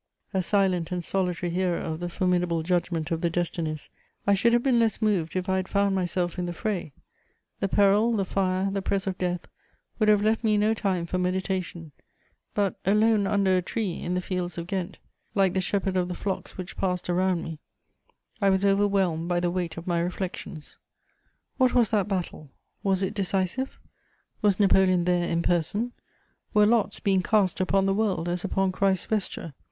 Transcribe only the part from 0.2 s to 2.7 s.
A silent and solitary hearer of the formidable